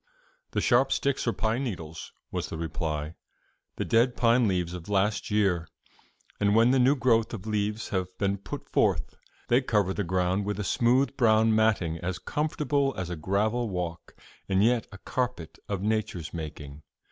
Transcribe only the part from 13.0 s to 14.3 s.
a gravel walk,